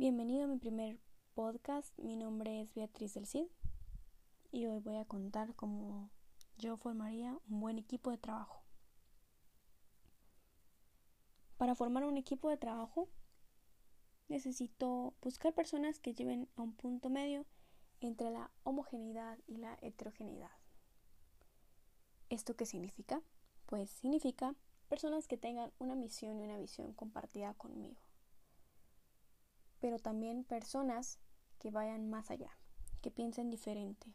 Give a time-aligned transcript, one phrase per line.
[0.00, 0.96] Bienvenido a mi primer
[1.34, 1.98] podcast.
[1.98, 3.48] Mi nombre es Beatriz del Cid
[4.52, 6.08] y hoy voy a contar cómo
[6.56, 8.62] yo formaría un buen equipo de trabajo.
[11.56, 13.08] Para formar un equipo de trabajo
[14.28, 17.44] necesito buscar personas que lleven a un punto medio
[17.98, 20.52] entre la homogeneidad y la heterogeneidad.
[22.28, 23.20] ¿Esto qué significa?
[23.66, 24.54] Pues significa
[24.88, 28.07] personas que tengan una misión y una visión compartida conmigo
[29.80, 31.18] pero también personas
[31.58, 32.50] que vayan más allá,
[33.00, 34.12] que piensen diferente.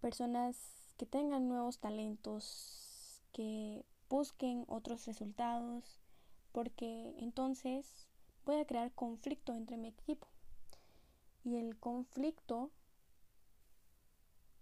[0.00, 6.00] Personas que tengan nuevos talentos, que busquen otros resultados,
[6.52, 8.08] porque entonces
[8.44, 10.26] voy a crear conflicto entre mi equipo.
[11.44, 12.70] Y el conflicto,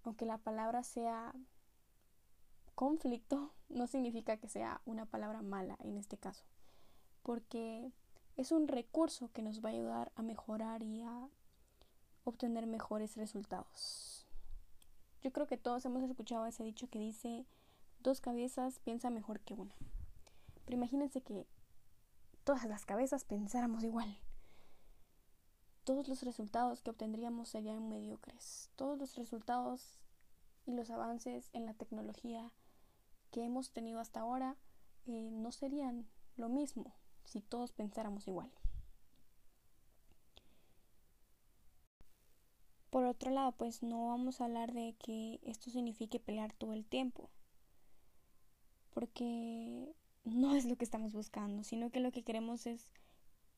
[0.03, 1.35] aunque la palabra sea
[2.75, 6.45] conflicto, no significa que sea una palabra mala en este caso,
[7.23, 7.93] porque
[8.37, 11.29] es un recurso que nos va a ayudar a mejorar y a
[12.25, 14.27] obtener mejores resultados.
[15.23, 17.47] Yo creo que todos hemos escuchado ese dicho que dice
[18.01, 19.75] dos cabezas piensa mejor que una.
[20.65, 21.47] Pero imagínense que
[22.45, 24.19] todas las cabezas pensáramos igual.
[25.85, 28.71] Todos los resultados que obtendríamos serían mediocres.
[28.77, 29.99] Todos los resultados
[30.67, 32.53] y los avances en la tecnología
[33.31, 34.57] que hemos tenido hasta ahora
[35.07, 36.93] eh, no serían lo mismo
[37.27, 38.51] si todos pensáramos igual.
[42.91, 46.87] Por otro lado, pues no vamos a hablar de que esto signifique pelear todo el
[46.87, 47.29] tiempo,
[48.95, 52.89] porque no es lo que estamos buscando, sino que lo que queremos es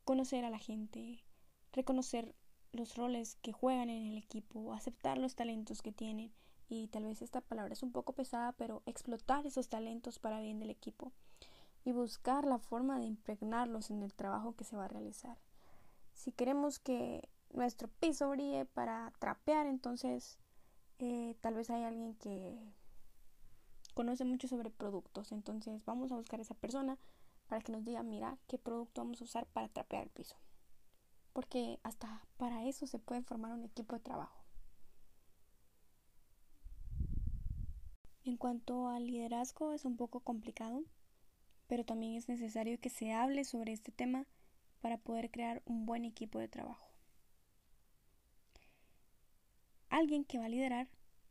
[0.05, 1.23] conocer a la gente,
[1.73, 2.35] reconocer
[2.73, 6.33] los roles que juegan en el equipo, aceptar los talentos que tienen
[6.69, 10.59] y tal vez esta palabra es un poco pesada, pero explotar esos talentos para bien
[10.59, 11.13] del equipo
[11.89, 15.39] y buscar la forma de impregnarlos en el trabajo que se va a realizar.
[16.12, 20.39] Si queremos que nuestro piso brille para trapear, entonces
[20.98, 22.59] eh, tal vez hay alguien que
[23.94, 26.98] conoce mucho sobre productos, entonces vamos a buscar a esa persona
[27.47, 30.37] para que nos diga, mira, qué producto vamos a usar para trapear el piso.
[31.32, 34.44] Porque hasta para eso se puede formar un equipo de trabajo.
[38.25, 40.84] En cuanto al liderazgo es un poco complicado
[41.69, 44.27] pero también es necesario que se hable sobre este tema
[44.81, 46.89] para poder crear un buen equipo de trabajo.
[49.91, 50.89] Alguien que va a liderar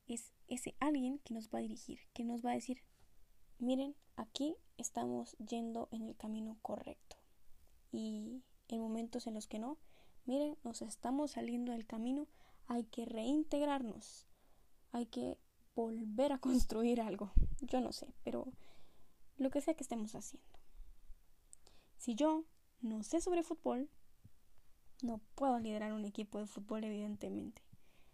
[0.07, 2.81] es ese alguien que nos va a dirigir, que nos va a decir,
[3.59, 7.17] miren, aquí estamos yendo en el camino correcto.
[7.91, 9.77] Y en momentos en los que no,
[10.25, 12.27] miren, nos estamos saliendo del camino,
[12.67, 14.27] hay que reintegrarnos,
[14.91, 15.37] hay que
[15.75, 17.31] volver a construir algo.
[17.61, 18.47] Yo no sé, pero
[19.37, 20.47] lo que sea que estemos haciendo.
[21.97, 22.45] Si yo
[22.81, 23.89] no sé sobre fútbol,
[25.01, 27.61] no puedo liderar un equipo de fútbol evidentemente.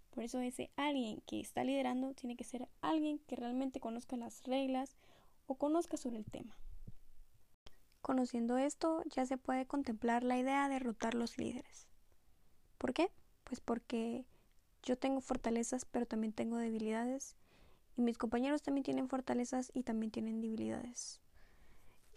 [0.10, 4.44] Por eso ese alguien que está liderando tiene que ser alguien que realmente conozca las
[4.44, 4.96] reglas
[5.48, 6.56] o conozca sobre el tema.
[8.02, 11.88] Conociendo esto, ya se puede contemplar la idea de rotar los líderes.
[12.78, 13.10] ¿Por qué?
[13.44, 14.26] Pues porque
[14.84, 17.38] yo tengo fortalezas, pero también tengo debilidades
[17.96, 21.22] y mis compañeros también tienen fortalezas y también tienen debilidades.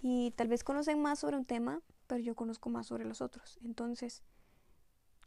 [0.00, 3.58] Y tal vez conocen más sobre un tema, pero yo conozco más sobre los otros.
[3.64, 4.22] Entonces,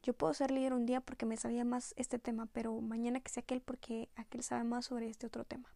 [0.02, 3.30] yo puedo ser líder un día porque me sabía más este tema, pero mañana que
[3.30, 5.70] sea aquel porque aquel sabe más sobre este otro tema.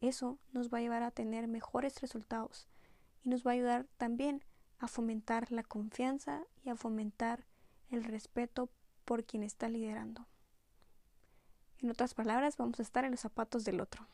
[0.00, 2.68] Eso nos va a llevar a tener mejores resultados
[3.22, 4.44] y nos va a ayudar también
[4.78, 7.46] a fomentar la confianza y a fomentar
[7.90, 8.70] el respeto
[9.04, 10.26] por quien está liderando.
[11.80, 14.06] En otras palabras, vamos a estar en los zapatos del otro.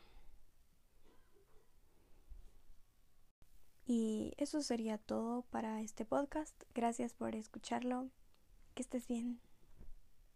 [3.85, 6.55] Y eso sería todo para este podcast.
[6.73, 8.09] Gracias por escucharlo.
[8.73, 9.41] Que estés bien.